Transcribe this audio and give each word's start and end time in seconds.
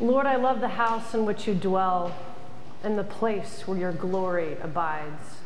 Lord, 0.00 0.26
I 0.26 0.36
love 0.36 0.60
the 0.60 0.68
house 0.68 1.12
in 1.12 1.26
which 1.26 1.48
you 1.48 1.54
dwell 1.54 2.14
and 2.84 2.96
the 2.96 3.02
place 3.02 3.66
where 3.66 3.76
your 3.76 3.90
glory 3.90 4.56
abides. 4.62 5.38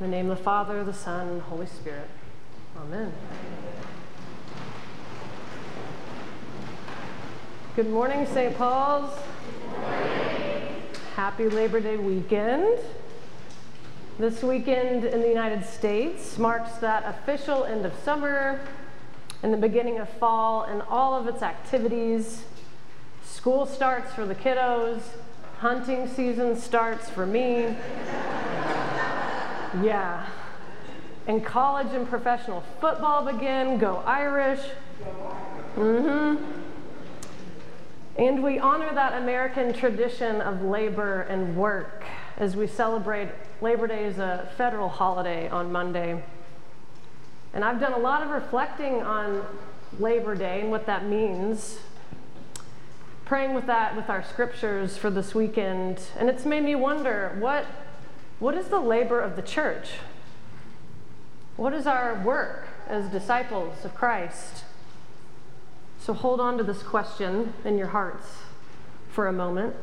In 0.00 0.06
the 0.06 0.16
name 0.16 0.28
of 0.28 0.38
the 0.38 0.42
Father, 0.42 0.82
the 0.82 0.92
Son, 0.92 1.28
and 1.28 1.36
the 1.38 1.44
Holy 1.44 1.66
Spirit. 1.66 2.08
Amen. 2.76 3.12
Good 7.76 7.88
morning, 7.88 8.26
St. 8.26 8.56
Paul's. 8.58 9.16
Happy 11.14 11.48
Labor 11.48 11.78
Day 11.78 11.98
weekend. 11.98 12.80
This 14.18 14.42
weekend 14.42 15.04
in 15.04 15.20
the 15.20 15.28
United 15.28 15.64
States 15.64 16.36
marks 16.36 16.72
that 16.78 17.04
official 17.06 17.62
end 17.62 17.86
of 17.86 17.92
summer 18.04 18.60
and 19.44 19.52
the 19.52 19.56
beginning 19.56 20.00
of 20.00 20.08
fall 20.08 20.64
and 20.64 20.82
all 20.90 21.14
of 21.14 21.28
its 21.28 21.42
activities. 21.42 22.42
School 23.40 23.64
starts 23.64 24.12
for 24.12 24.26
the 24.26 24.34
kiddos, 24.34 25.00
hunting 25.60 26.06
season 26.06 26.54
starts 26.60 27.08
for 27.08 27.24
me. 27.24 27.74
yeah. 29.82 30.26
And 31.26 31.42
college 31.42 31.86
and 31.94 32.06
professional 32.06 32.62
football 32.82 33.24
begin. 33.24 33.78
Go 33.78 34.02
Irish. 34.04 34.60
Mm-hmm. 35.74 36.44
And 38.18 38.42
we 38.42 38.58
honor 38.58 38.92
that 38.92 39.22
American 39.22 39.72
tradition 39.72 40.42
of 40.42 40.60
labor 40.60 41.22
and 41.22 41.56
work 41.56 42.04
as 42.36 42.56
we 42.56 42.66
celebrate 42.66 43.30
Labor 43.62 43.86
Day 43.86 44.04
as 44.04 44.18
a 44.18 44.50
federal 44.58 44.90
holiday 44.90 45.48
on 45.48 45.72
Monday. 45.72 46.22
And 47.54 47.64
I've 47.64 47.80
done 47.80 47.94
a 47.94 47.98
lot 47.98 48.22
of 48.22 48.28
reflecting 48.28 49.00
on 49.02 49.42
Labor 49.98 50.34
Day 50.34 50.60
and 50.60 50.70
what 50.70 50.84
that 50.84 51.06
means, 51.06 51.78
praying 53.30 53.54
with 53.54 53.66
that 53.66 53.94
with 53.94 54.10
our 54.10 54.24
scriptures 54.24 54.96
for 54.96 55.08
this 55.08 55.36
weekend. 55.36 56.00
And 56.18 56.28
it's 56.28 56.44
made 56.44 56.64
me 56.64 56.74
wonder 56.74 57.36
what, 57.38 57.64
what 58.40 58.56
is 58.56 58.66
the 58.66 58.80
labor 58.80 59.20
of 59.20 59.36
the 59.36 59.42
church? 59.42 59.90
What 61.54 61.72
is 61.72 61.86
our 61.86 62.20
work 62.24 62.66
as 62.88 63.08
disciples 63.08 63.84
of 63.84 63.94
Christ? 63.94 64.64
So 66.00 66.12
hold 66.12 66.40
on 66.40 66.58
to 66.58 66.64
this 66.64 66.82
question 66.82 67.54
in 67.64 67.78
your 67.78 67.86
hearts 67.86 68.26
for 69.12 69.28
a 69.28 69.32
moment, 69.32 69.76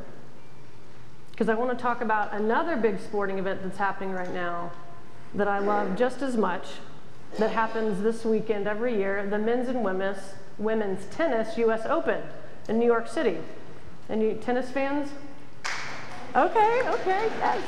because 1.32 1.48
I 1.48 1.54
want 1.54 1.72
to 1.72 1.82
talk 1.82 2.02
about 2.02 2.34
another 2.34 2.76
big 2.76 3.00
sporting 3.00 3.40
event 3.40 3.64
that's 3.64 3.78
happening 3.78 4.12
right 4.12 4.34
now 4.34 4.74
that 5.34 5.48
I 5.48 5.60
love 5.60 5.98
just 5.98 6.22
as 6.22 6.36
much, 6.36 6.66
that 7.40 7.52
happens 7.52 8.04
this 8.04 8.26
weekend 8.26 8.68
every 8.68 8.98
year 8.98 9.26
the 9.26 9.40
men's 9.40 9.70
and 9.70 9.86
women's, 9.86 10.34
women's 10.58 11.06
tennis 11.06 11.58
US 11.58 11.86
Open 11.86 12.22
in 12.68 12.80
New 12.80 12.86
York 12.86 13.08
City. 13.08 13.38
Any 14.10 14.36
tennis 14.36 14.70
fans? 14.70 15.10
Okay, 16.36 16.82
okay, 16.86 17.30
yes. 17.40 17.64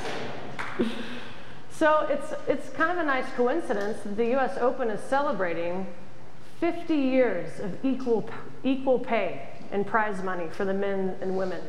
So 1.71 2.05
it's, 2.09 2.33
it's 2.47 2.69
kind 2.75 2.91
of 2.91 2.97
a 2.97 3.03
nice 3.03 3.25
coincidence 3.37 4.01
that 4.03 4.17
the 4.17 4.35
US 4.35 4.57
Open 4.57 4.89
is 4.89 4.99
celebrating 5.01 5.87
50 6.59 6.93
years 6.93 7.59
of 7.61 7.83
equal, 7.85 8.29
equal 8.63 8.99
pay 8.99 9.47
and 9.71 9.87
prize 9.87 10.21
money 10.21 10.49
for 10.51 10.65
the 10.65 10.73
men 10.73 11.15
and 11.21 11.37
women. 11.37 11.61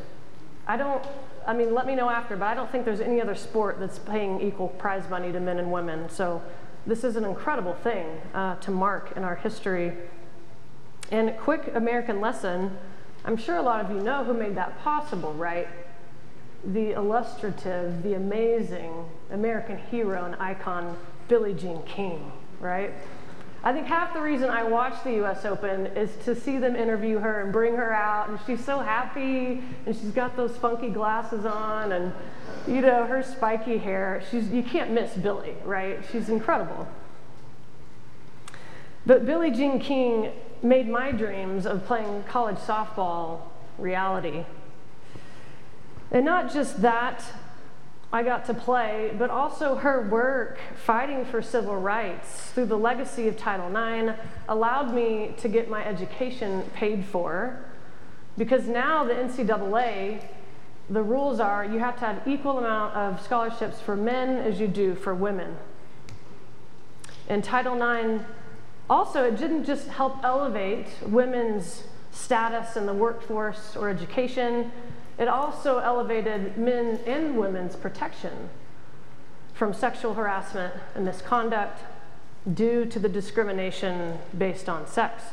I 0.67 0.75
don't, 0.75 1.03
I 1.47 1.53
mean, 1.53 1.73
let 1.73 1.87
me 1.87 1.95
know 1.95 2.09
after, 2.09 2.35
but 2.35 2.45
I 2.45 2.53
don't 2.53 2.69
think 2.71 2.83
there's 2.83 2.99
any 2.99 3.21
other 3.21 3.35
sport 3.35 3.79
that's 3.79 3.99
paying 3.99 4.41
equal 4.41 4.67
prize 4.67 5.09
money 5.09 5.31
to 5.31 5.39
men 5.39 5.59
and 5.59 5.71
women. 5.71 6.09
So 6.09 6.41
this 6.85 7.03
is 7.03 7.15
an 7.15 7.23
incredible 7.23 7.73
thing 7.75 8.07
uh, 8.33 8.55
to 8.55 8.71
mark 8.71 9.13
in 9.15 9.23
our 9.23 9.35
history. 9.35 9.93
And 11.09 11.37
quick 11.37 11.71
American 11.73 12.19
lesson 12.19 12.77
I'm 13.23 13.37
sure 13.37 13.57
a 13.57 13.61
lot 13.61 13.83
of 13.83 13.91
you 13.91 14.01
know 14.01 14.23
who 14.23 14.33
made 14.33 14.55
that 14.55 14.79
possible, 14.83 15.33
right? 15.33 15.67
The 16.65 16.93
illustrative, 16.93 18.01
the 18.03 18.15
amazing 18.15 19.05
American 19.31 19.77
hero 19.77 20.25
and 20.25 20.35
icon, 20.35 20.97
Billie 21.27 21.53
Jean 21.53 21.83
King, 21.83 22.31
right? 22.59 22.91
I 23.63 23.73
think 23.73 23.85
half 23.85 24.15
the 24.15 24.21
reason 24.21 24.49
I 24.49 24.63
watch 24.63 25.03
the 25.03 25.23
US 25.23 25.45
Open 25.45 25.85
is 25.87 26.09
to 26.25 26.35
see 26.35 26.57
them 26.57 26.75
interview 26.75 27.19
her 27.19 27.41
and 27.41 27.53
bring 27.53 27.75
her 27.75 27.93
out, 27.93 28.29
and 28.29 28.39
she's 28.47 28.63
so 28.63 28.79
happy, 28.79 29.63
and 29.85 29.95
she's 29.95 30.11
got 30.11 30.35
those 30.35 30.57
funky 30.57 30.89
glasses 30.89 31.45
on, 31.45 31.91
and 31.91 32.11
you 32.67 32.81
know, 32.81 33.05
her 33.05 33.21
spiky 33.21 33.77
hair. 33.77 34.23
She's, 34.31 34.49
you 34.49 34.63
can't 34.63 34.91
miss 34.91 35.13
Billie, 35.13 35.55
right? 35.63 35.99
She's 36.11 36.27
incredible. 36.27 36.87
But 39.05 39.25
Billie 39.27 39.51
Jean 39.51 39.79
King 39.79 40.31
made 40.61 40.87
my 40.87 41.11
dreams 41.11 41.65
of 41.65 41.85
playing 41.85 42.23
college 42.23 42.57
softball 42.57 43.41
reality. 43.77 44.45
And 46.11 46.25
not 46.25 46.53
just 46.53 46.81
that, 46.81 47.23
I 48.13 48.23
got 48.23 48.45
to 48.47 48.53
play, 48.53 49.15
but 49.17 49.29
also 49.29 49.75
her 49.75 50.01
work 50.01 50.59
fighting 50.75 51.23
for 51.23 51.41
civil 51.41 51.77
rights 51.77 52.51
through 52.51 52.65
the 52.65 52.77
legacy 52.77 53.29
of 53.29 53.37
Title 53.37 53.69
IX 53.69 54.17
allowed 54.49 54.93
me 54.93 55.33
to 55.37 55.47
get 55.47 55.69
my 55.69 55.85
education 55.85 56.69
paid 56.73 57.05
for. 57.05 57.63
Because 58.37 58.67
now 58.67 59.05
the 59.05 59.13
NCAA, 59.13 60.21
the 60.89 61.01
rules 61.01 61.39
are 61.39 61.63
you 61.63 61.79
have 61.79 61.97
to 61.99 62.05
have 62.05 62.27
equal 62.27 62.59
amount 62.59 62.95
of 62.95 63.21
scholarships 63.21 63.79
for 63.79 63.95
men 63.95 64.37
as 64.37 64.59
you 64.59 64.67
do 64.67 64.93
for 64.93 65.15
women. 65.15 65.57
And 67.29 67.41
Title 67.41 67.75
IX 67.75 68.25
also, 68.91 69.23
it 69.23 69.37
didn't 69.37 69.63
just 69.63 69.87
help 69.87 70.21
elevate 70.21 70.85
women's 71.05 71.83
status 72.11 72.75
in 72.75 72.85
the 72.85 72.93
workforce 72.93 73.77
or 73.77 73.87
education, 73.87 74.69
it 75.17 75.29
also 75.29 75.77
elevated 75.77 76.57
men 76.57 76.99
and 77.07 77.37
women's 77.37 77.77
protection 77.77 78.49
from 79.53 79.73
sexual 79.73 80.13
harassment 80.13 80.73
and 80.93 81.05
misconduct 81.05 81.79
due 82.53 82.83
to 82.83 82.99
the 82.99 83.07
discrimination 83.07 84.17
based 84.37 84.67
on 84.67 84.85
sex. 84.85 85.23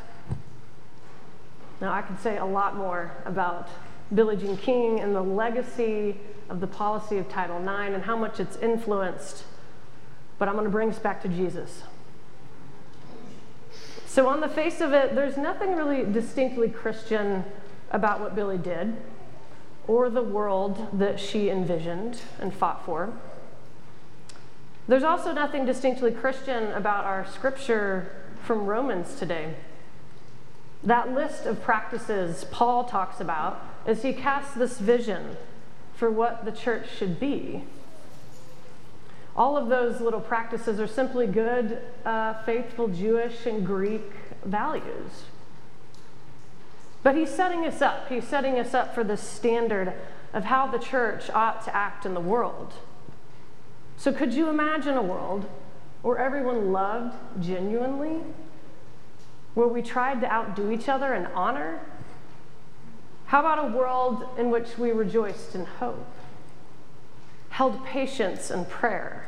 Now, 1.81 1.93
I 1.93 2.03
could 2.03 2.21
say 2.21 2.39
a 2.39 2.45
lot 2.45 2.77
more 2.77 3.11
about 3.25 3.69
Billie 4.15 4.37
Jean 4.37 4.57
King 4.57 5.01
and 5.01 5.17
the 5.17 5.23
legacy 5.23 6.17
of 6.49 6.61
the 6.61 6.69
policy 6.69 7.19
of 7.19 7.29
Title 7.29 7.59
IX 7.59 7.93
and 7.93 8.05
how 8.05 8.17
much 8.17 8.39
it's 8.39 8.57
influenced, 8.59 9.43
but 10.39 10.47
I'm 10.49 10.55
going 10.55 10.65
to 10.65 10.71
bring 10.71 10.91
us 10.91 11.01
back 11.01 11.21
to 11.23 11.29
Jesus. 11.29 11.83
So, 14.09 14.27
on 14.27 14.41
the 14.41 14.49
face 14.49 14.81
of 14.81 14.95
it, 14.95 15.15
there's 15.15 15.37
nothing 15.37 15.77
really 15.77 16.03
distinctly 16.03 16.71
Christian 16.71 17.45
about 17.91 18.21
what 18.21 18.35
Billie 18.35 18.57
did 18.57 18.97
or 19.87 20.09
the 20.09 20.23
world 20.23 20.99
that 20.99 21.21
she 21.21 21.51
envisioned 21.51 22.23
and 22.41 22.53
fought 22.53 22.87
for. 22.87 23.13
There's 24.89 25.03
also 25.03 25.33
nothing 25.33 25.67
distinctly 25.67 26.11
Christian 26.11 26.73
about 26.73 27.05
our 27.05 27.27
scripture 27.27 28.11
from 28.43 28.65
Romans 28.65 29.15
today. 29.17 29.55
That 30.83 31.13
list 31.13 31.45
of 31.45 31.63
practices 31.63 32.47
Paul 32.51 32.85
talks 32.85 33.21
about 33.21 33.63
as 33.87 34.03
he 34.03 34.15
casts 34.15 34.55
this 34.55 34.79
vision 34.79 35.37
for 35.95 36.11
what 36.11 36.47
the 36.47 36.53
church 36.53 36.87
should 36.97 37.21
be. 37.21 37.65
All 39.39 39.57
of 39.57 39.69
those 39.69 40.01
little 40.01 40.21
practices 40.21 40.81
are 40.81 40.89
simply 40.89 41.29
good, 41.29 41.79
uh, 42.05 42.43
faithful 42.43 42.89
Jewish 42.89 43.47
and 43.47 43.65
Greek 43.65 44.11
values. 44.45 45.27
But 47.05 47.15
he's 47.15 47.31
setting 47.31 47.65
us 47.65 47.81
up. 47.81 48.09
He's 48.09 48.27
setting 48.27 48.59
us 48.59 48.75
up 48.75 48.97
for 48.97 49.05
the 49.05 49.17
standard 49.17 49.93
of 50.33 50.47
how 50.47 50.67
the 50.67 50.81
church 50.81 51.31
ought 51.31 51.65
to 51.67 51.75
act 51.75 52.05
in 52.05 52.15
the 52.15 52.21
world. 52.21 52.73
So, 53.97 54.13
could 54.13 54.35
you 54.35 54.49
imagine 54.49 54.97
a 54.97 55.03
world 55.03 55.49
where 56.03 56.19
everyone 56.19 56.73
loved 56.73 57.17
genuinely? 57.41 58.19
Where 59.55 59.69
we 59.69 59.83
tried 59.83 60.21
to 60.23 60.33
outdo 60.33 60.73
each 60.73 60.89
other 60.89 61.15
in 61.15 61.27
honor? 61.27 61.79
How 63.27 63.39
about 63.39 63.71
a 63.71 63.77
world 63.77 64.25
in 64.37 64.51
which 64.51 64.79
we 64.79 64.91
rejoiced 64.91 65.55
in 65.55 65.65
hope, 65.65 66.07
held 67.59 67.85
patience 67.85 68.53
and 68.53 68.69
prayer, 68.69 69.27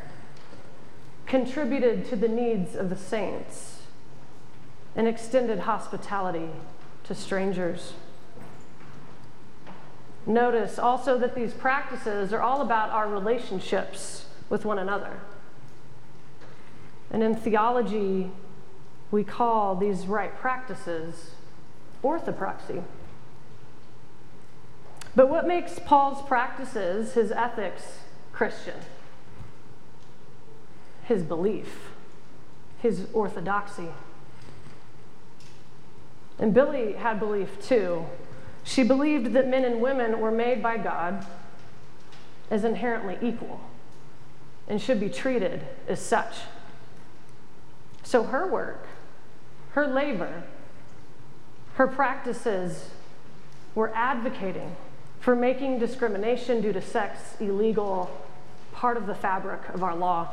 contributed 1.26 2.04
to 2.04 2.14
the 2.14 2.28
needs 2.28 2.76
of 2.76 2.88
the 2.88 2.96
saints, 2.96 3.80
and 4.94 5.08
extended 5.08 5.58
hospitality 5.58 6.48
to 7.02 7.12
strangers. 7.12 7.94
Notice 10.26 10.78
also 10.78 11.18
that 11.18 11.34
these 11.34 11.52
practices 11.52 12.32
are 12.32 12.40
all 12.40 12.60
about 12.60 12.90
our 12.90 13.08
relationships 13.08 14.26
with 14.48 14.64
one 14.64 14.78
another. 14.78 15.18
And 17.10 17.24
in 17.24 17.34
theology, 17.34 18.30
we 19.10 19.24
call 19.24 19.74
these 19.74 20.06
right 20.06 20.38
practices 20.38 21.32
orthopraxy. 22.04 22.84
But 25.16 25.28
what 25.28 25.48
makes 25.48 25.80
Paul's 25.80 26.24
practices, 26.28 27.14
his 27.14 27.32
ethics, 27.32 27.82
Christian? 28.40 28.80
His 31.02 31.22
belief, 31.22 31.90
his 32.78 33.06
orthodoxy. 33.12 33.88
And 36.38 36.54
Billie 36.54 36.94
had 36.94 37.20
belief 37.20 37.60
too. 37.60 38.06
She 38.64 38.82
believed 38.82 39.34
that 39.34 39.46
men 39.46 39.66
and 39.66 39.82
women 39.82 40.20
were 40.20 40.30
made 40.30 40.62
by 40.62 40.78
God 40.78 41.26
as 42.50 42.64
inherently 42.64 43.18
equal 43.20 43.60
and 44.66 44.80
should 44.80 45.00
be 45.00 45.10
treated 45.10 45.60
as 45.86 46.00
such. 46.00 46.36
So 48.02 48.22
her 48.22 48.50
work, 48.50 48.86
her 49.72 49.86
labor, 49.86 50.44
her 51.74 51.86
practices 51.86 52.88
were 53.74 53.92
advocating 53.94 54.76
for 55.20 55.36
making 55.36 55.78
discrimination 55.78 56.62
due 56.62 56.72
to 56.72 56.80
sex 56.80 57.36
illegal, 57.38 58.10
part 58.80 58.96
of 58.96 59.06
the 59.06 59.14
fabric 59.14 59.60
of 59.74 59.82
our 59.82 59.94
law. 59.94 60.26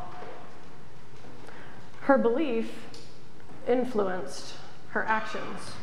Her 2.03 2.17
belief 2.17 2.71
influenced 3.67 4.53
her 4.91 5.03
actions. 5.03 5.73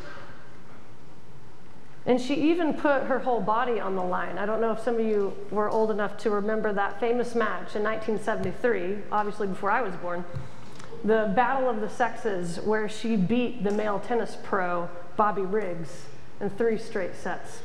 And 2.07 2.19
she 2.19 2.33
even 2.33 2.73
put 2.73 3.03
her 3.03 3.19
whole 3.19 3.39
body 3.39 3.79
on 3.79 3.95
the 3.95 4.03
line. 4.03 4.39
I 4.39 4.47
don't 4.47 4.61
know 4.61 4.71
if 4.71 4.79
some 4.79 4.95
of 4.95 5.05
you 5.05 5.35
were 5.51 5.69
old 5.69 5.91
enough 5.91 6.17
to 6.19 6.31
remember 6.31 6.73
that 6.73 6.99
famous 6.99 7.35
match 7.35 7.75
in 7.75 7.83
1973, 7.83 8.97
obviously 9.11 9.45
before 9.45 9.69
I 9.69 9.83
was 9.83 9.93
born, 9.97 10.25
the 11.03 11.31
Battle 11.35 11.69
of 11.69 11.81
the 11.81 11.89
Sexes, 11.89 12.59
where 12.61 12.89
she 12.89 13.15
beat 13.15 13.63
the 13.63 13.69
male 13.69 13.99
tennis 13.99 14.39
pro 14.41 14.89
Bobby 15.15 15.43
Riggs 15.43 16.05
in 16.41 16.49
three 16.49 16.79
straight 16.79 17.15
sets. 17.15 17.59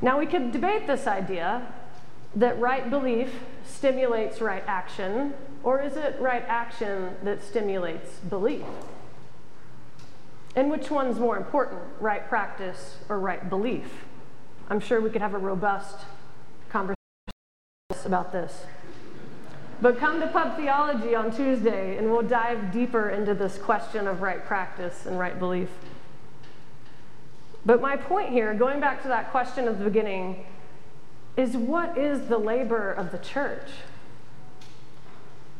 Now, 0.00 0.18
we 0.18 0.24
could 0.24 0.52
debate 0.52 0.86
this 0.86 1.06
idea 1.06 1.66
that 2.36 2.58
right 2.58 2.88
belief 2.88 3.30
stimulates 3.64 4.40
right 4.40 4.64
action, 4.66 5.34
or 5.62 5.80
is 5.80 5.96
it 5.96 6.16
right 6.18 6.44
action 6.46 7.16
that 7.22 7.42
stimulates 7.42 8.18
belief? 8.18 8.64
And 10.54 10.70
which 10.70 10.90
one's 10.90 11.18
more 11.18 11.36
important, 11.36 11.80
right 12.00 12.28
practice 12.28 12.96
or 13.08 13.18
right 13.18 13.48
belief? 13.48 14.04
I'm 14.68 14.80
sure 14.80 15.00
we 15.00 15.10
could 15.10 15.22
have 15.22 15.34
a 15.34 15.38
robust 15.38 15.96
conversation 16.68 16.96
about 18.04 18.32
this. 18.32 18.64
But 19.80 19.98
come 19.98 20.20
to 20.20 20.28
Pub 20.28 20.56
Theology 20.56 21.14
on 21.14 21.34
Tuesday 21.34 21.96
and 21.96 22.10
we'll 22.10 22.22
dive 22.22 22.72
deeper 22.72 23.10
into 23.10 23.34
this 23.34 23.58
question 23.58 24.06
of 24.06 24.22
right 24.22 24.44
practice 24.44 25.06
and 25.06 25.18
right 25.18 25.38
belief. 25.38 25.68
But 27.66 27.80
my 27.80 27.96
point 27.96 28.30
here, 28.30 28.54
going 28.54 28.80
back 28.80 29.02
to 29.02 29.08
that 29.08 29.30
question 29.30 29.66
at 29.66 29.78
the 29.78 29.84
beginning, 29.84 30.44
is 31.36 31.56
what 31.56 31.96
is 31.96 32.28
the 32.28 32.38
labor 32.38 32.92
of 32.92 33.10
the 33.10 33.18
church? 33.18 33.68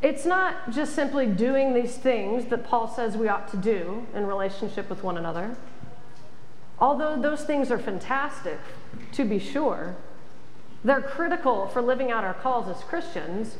It's 0.01 0.25
not 0.25 0.71
just 0.71 0.93
simply 0.93 1.25
doing 1.25 1.73
these 1.73 1.95
things 1.95 2.45
that 2.47 2.65
Paul 2.65 2.87
says 2.87 3.15
we 3.15 3.29
ought 3.29 3.47
to 3.51 3.57
do 3.57 4.05
in 4.13 4.25
relationship 4.27 4.89
with 4.89 5.03
one 5.03 5.17
another. 5.17 5.55
Although 6.77 7.19
those 7.21 7.43
things 7.43 7.71
are 7.71 7.79
fantastic, 7.79 8.59
to 9.13 9.23
be 9.23 9.39
sure, 9.39 9.95
they're 10.83 11.01
critical 11.01 11.67
for 11.67 11.81
living 11.81 12.11
out 12.11 12.23
our 12.25 12.33
calls 12.33 12.67
as 12.67 12.83
Christians. 12.83 13.55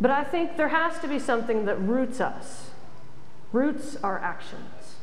But 0.00 0.10
I 0.10 0.24
think 0.24 0.56
there 0.56 0.68
has 0.68 0.98
to 1.00 1.08
be 1.08 1.18
something 1.18 1.66
that 1.66 1.78
roots 1.78 2.20
us, 2.20 2.70
roots 3.52 3.96
our 4.02 4.18
actions. 4.18 4.96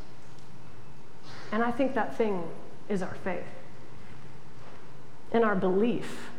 And 1.51 1.63
I 1.63 1.71
think 1.71 1.93
that 1.93 2.17
thing 2.17 2.43
is 2.89 3.03
our 3.03 3.15
faith 3.23 3.58
and 5.31 5.43
our 5.43 5.55
belief 5.55 6.29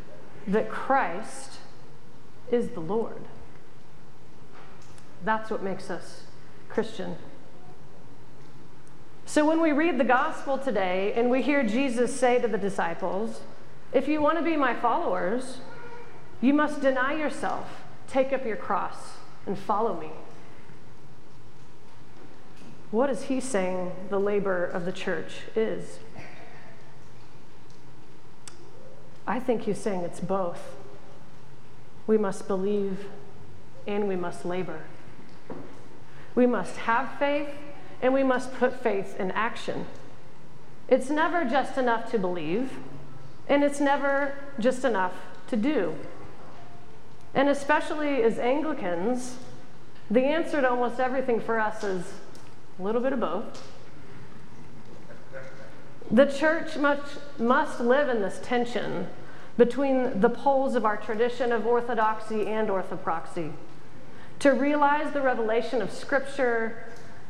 that 0.47 0.69
Christ 0.69 1.57
is 2.51 2.69
the 2.69 2.79
Lord. 2.79 3.21
That's 5.23 5.49
what 5.49 5.63
makes 5.63 5.89
us 5.89 6.23
Christian. 6.69 7.15
So 9.25 9.45
when 9.45 9.61
we 9.61 9.71
read 9.71 9.97
the 9.97 10.03
gospel 10.03 10.57
today 10.57 11.13
and 11.13 11.29
we 11.29 11.41
hear 11.41 11.63
Jesus 11.63 12.13
say 12.13 12.41
to 12.41 12.47
the 12.47 12.57
disciples, 12.57 13.41
If 13.93 14.07
you 14.07 14.21
want 14.21 14.37
to 14.39 14.43
be 14.43 14.57
my 14.57 14.75
followers, 14.75 15.59
you 16.41 16.53
must 16.53 16.81
deny 16.81 17.13
yourself, 17.13 17.83
take 18.07 18.33
up 18.33 18.45
your 18.45 18.57
cross, 18.57 19.17
and 19.45 19.57
follow 19.57 19.99
me. 19.99 20.11
What 22.89 23.09
is 23.09 23.23
he 23.23 23.39
saying 23.39 23.93
the 24.09 24.19
labor 24.19 24.65
of 24.65 24.83
the 24.83 24.91
church 24.91 25.43
is? 25.55 25.99
I 29.31 29.39
think 29.39 29.61
he's 29.61 29.77
saying 29.77 30.01
it's 30.01 30.19
both. 30.19 30.75
We 32.05 32.17
must 32.17 32.49
believe 32.49 33.05
and 33.87 34.09
we 34.09 34.17
must 34.17 34.43
labor. 34.43 34.81
We 36.35 36.45
must 36.45 36.75
have 36.75 37.17
faith 37.17 37.47
and 38.01 38.13
we 38.13 38.23
must 38.23 38.53
put 38.55 38.83
faith 38.83 39.17
in 39.17 39.31
action. 39.31 39.85
It's 40.89 41.09
never 41.09 41.45
just 41.45 41.77
enough 41.77 42.11
to 42.11 42.19
believe, 42.19 42.73
and 43.47 43.63
it's 43.63 43.79
never 43.79 44.35
just 44.59 44.83
enough 44.83 45.13
to 45.47 45.55
do. 45.55 45.95
And 47.33 47.47
especially 47.47 48.23
as 48.23 48.37
Anglicans, 48.37 49.37
the 50.09 50.25
answer 50.25 50.59
to 50.59 50.69
almost 50.69 50.99
everything 50.99 51.39
for 51.39 51.57
us 51.57 51.85
is 51.85 52.05
a 52.77 52.83
little 52.83 52.99
bit 52.99 53.13
of 53.13 53.21
both. 53.21 53.63
The 56.11 56.25
church 56.25 56.75
must, 56.75 57.39
must 57.39 57.79
live 57.79 58.09
in 58.09 58.21
this 58.21 58.37
tension 58.43 59.07
between 59.61 60.21
the 60.21 60.29
poles 60.29 60.73
of 60.73 60.85
our 60.85 60.97
tradition 60.97 61.51
of 61.51 61.67
orthodoxy 61.67 62.47
and 62.47 62.67
orthopraxy 62.67 63.53
to 64.39 64.49
realize 64.49 65.13
the 65.13 65.21
revelation 65.21 65.83
of 65.83 65.91
Scripture 65.91 66.83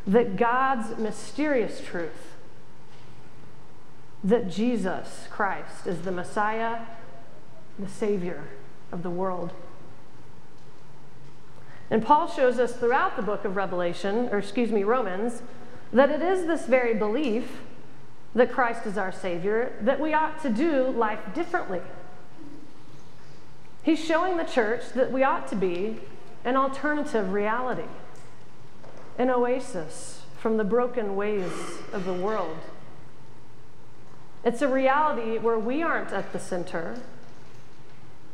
that 0.08 0.38
God's 0.38 0.98
mysterious 0.98 1.82
truth, 1.82 2.38
that 4.24 4.50
Jesus 4.50 5.28
Christ 5.30 5.86
is 5.86 6.04
the 6.04 6.12
Messiah, 6.14 6.84
the 7.78 7.90
Savior 7.90 8.46
of 8.94 9.04
the 9.04 9.10
world. 9.10 9.52
And 11.90 12.02
Paul 12.02 12.30
shows 12.30 12.60
us 12.60 12.72
throughout 12.72 13.18
the 13.18 13.24
book 13.24 13.44
of 13.44 13.58
Revelation, 13.58 14.30
or 14.32 14.38
excuse 14.38 14.72
me, 14.72 14.86
Romans, 14.86 15.42
that 15.92 16.10
it 16.10 16.22
is 16.22 16.46
this 16.46 16.66
very 16.66 16.94
belief 16.94 17.60
that 18.34 18.54
Christ 18.54 18.86
is 18.86 18.98
our 18.98 19.12
Savior 19.12 19.74
that 19.82 20.00
we 20.00 20.14
ought 20.14 20.42
to 20.44 20.50
do 20.50 20.92
life 20.92 21.20
differently. 21.36 21.82
He's 23.84 24.04
showing 24.04 24.38
the 24.38 24.44
church 24.44 24.94
that 24.94 25.12
we 25.12 25.24
ought 25.24 25.48
to 25.48 25.56
be 25.56 26.00
an 26.44 26.56
alternative 26.56 27.34
reality, 27.34 27.90
an 29.18 29.30
oasis 29.30 30.22
from 30.38 30.58
the 30.58 30.64
broken 30.64 31.16
ways 31.16 31.52
of 31.92 32.06
the 32.06 32.14
world. 32.14 32.58
It's 34.44 34.62
a 34.62 34.68
reality 34.68 35.38
where 35.38 35.60
we 35.60 35.84
aren't 35.84 36.12
at 36.12 36.34
the 36.34 36.40
center, 36.40 37.00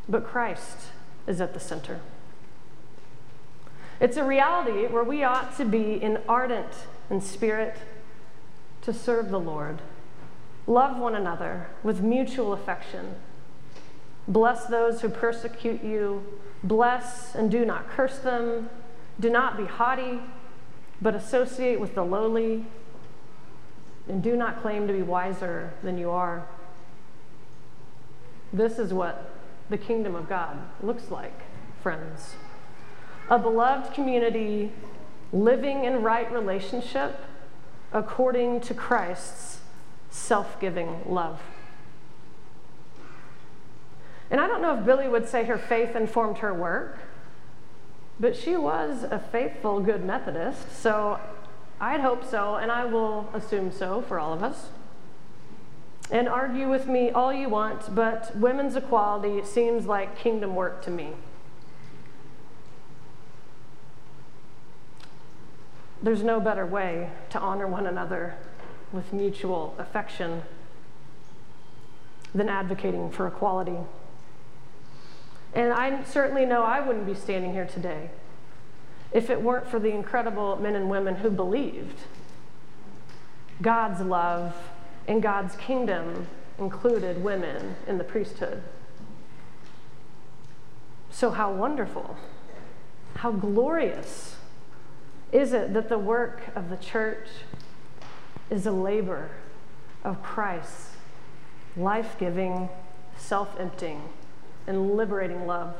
but 0.08 0.26
Christ 0.26 0.88
is 1.28 1.42
at 1.42 1.54
the 1.54 1.60
center. 1.60 2.00
It's 4.00 4.16
a 4.16 4.24
reality 4.24 4.86
where 4.86 5.04
we 5.04 5.24
ought 5.24 5.58
to 5.58 5.66
be 5.66 6.02
in 6.02 6.20
ardent 6.30 6.72
in 7.10 7.20
spirit 7.20 7.78
to 8.84 8.94
serve 8.94 9.30
the 9.30 9.40
Lord, 9.40 9.82
love 10.66 10.98
one 10.98 11.16
another 11.16 11.68
with 11.84 12.02
mutual 12.02 12.54
affection, 12.54 13.16
bless 14.28 14.66
those 14.66 15.02
who 15.02 15.10
persecute 15.10 15.84
you 15.84 16.24
Bless 16.64 17.36
and 17.36 17.52
do 17.52 17.66
not 17.66 17.90
curse 17.90 18.18
them. 18.20 18.70
Do 19.20 19.30
not 19.30 19.58
be 19.58 19.66
haughty, 19.66 20.20
but 21.02 21.16
associate 21.16 21.80
with 21.80 21.96
the 21.96 22.04
lowly. 22.04 22.66
And 24.08 24.24
do 24.24 24.36
not 24.36 24.62
claim 24.62 24.88
to 24.88 24.94
be 24.94 25.02
wiser 25.02 25.74
than 25.84 25.98
you 25.98 26.10
are. 26.10 26.48
This 28.52 28.80
is 28.80 28.94
what 28.94 29.32
the 29.70 29.78
kingdom 29.78 30.16
of 30.16 30.30
God 30.30 30.58
looks 30.82 31.12
like, 31.12 31.42
friends. 31.84 32.36
A 33.30 33.38
beloved 33.38 33.94
community 33.94 34.72
living 35.34 35.84
in 35.84 36.02
right 36.02 36.32
relationship 36.32 37.20
according 37.92 38.62
to 38.62 38.74
Christ's 38.74 39.60
self 40.10 40.60
giving 40.60 41.02
love. 41.06 41.42
And 44.38 44.46
I 44.46 44.48
don't 44.48 44.62
know 44.62 44.78
if 44.78 44.86
Billie 44.86 45.08
would 45.08 45.28
say 45.28 45.46
her 45.46 45.58
faith 45.58 45.96
informed 45.96 46.38
her 46.38 46.54
work, 46.54 47.00
but 48.20 48.36
she 48.36 48.56
was 48.56 49.02
a 49.02 49.18
faithful, 49.18 49.80
good 49.80 50.06
Methodist, 50.06 50.80
so 50.80 51.20
I'd 51.82 52.02
hope 52.02 52.24
so, 52.24 52.54
and 52.54 52.72
I 52.72 52.86
will 52.86 53.32
assume 53.34 53.72
so 53.72 54.04
for 54.04 54.20
all 54.20 54.34
of 54.34 54.44
us. 54.44 54.70
And 56.12 56.30
argue 56.30 56.70
with 56.70 56.86
me 56.86 57.10
all 57.10 57.34
you 57.34 57.50
want, 57.50 57.96
but 57.96 58.38
women's 58.38 58.76
equality 58.76 59.44
seems 59.44 59.88
like 59.88 60.20
kingdom 60.20 60.54
work 60.54 60.84
to 60.84 60.92
me. 60.92 61.14
There's 66.04 66.22
no 66.22 66.40
better 66.40 66.68
way 66.68 67.10
to 67.32 67.40
honor 67.40 67.66
one 67.66 67.88
another 67.88 68.36
with 68.94 69.12
mutual 69.12 69.74
affection 69.80 70.44
than 72.36 72.50
advocating 72.50 73.10
for 73.10 73.26
equality. 73.26 73.78
And 75.58 75.74
I 75.74 76.04
certainly 76.04 76.46
know 76.46 76.62
I 76.62 76.80
wouldn't 76.82 77.08
be 77.08 77.16
standing 77.16 77.52
here 77.52 77.66
today 77.66 78.12
if 79.12 79.32
it 79.32 79.42
weren't 79.42 79.68
for 79.68 79.80
the 79.80 79.90
incredible 79.90 80.56
men 80.58 80.76
and 80.76 80.88
women 80.88 81.16
who 81.16 81.32
believed 81.32 82.02
God's 83.62 84.02
love 84.02 84.56
And 85.08 85.24
God's 85.24 85.56
kingdom 85.56 86.28
included 86.60 87.24
women 87.24 87.76
in 87.88 87.98
the 87.98 88.04
priesthood. 88.04 88.62
So, 91.10 91.32
how 91.32 91.52
wonderful, 91.54 92.18
how 93.16 93.32
glorious 93.32 94.36
is 95.32 95.54
it 95.54 95.74
that 95.74 95.88
the 95.88 95.98
work 95.98 96.42
of 96.56 96.70
the 96.70 96.78
church 96.78 97.30
is 98.50 98.66
a 98.66 98.72
labor 98.72 99.32
of 100.04 100.22
Christ's 100.22 100.92
life 101.78 102.18
giving, 102.20 102.70
self 103.16 103.58
emptying, 103.60 104.04
and 104.68 104.96
liberating 104.96 105.48
love. 105.48 105.76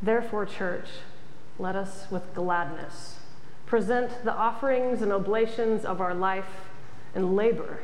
Therefore, 0.00 0.46
church, 0.46 0.86
let 1.58 1.74
us 1.74 2.06
with 2.10 2.34
gladness 2.34 3.16
present 3.66 4.24
the 4.24 4.32
offerings 4.32 5.02
and 5.02 5.12
oblations 5.12 5.84
of 5.84 6.00
our 6.00 6.14
life 6.14 6.68
and 7.14 7.34
labor 7.34 7.80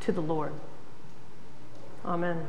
to 0.00 0.12
the 0.12 0.20
Lord. 0.20 0.52
Amen. 2.04 2.48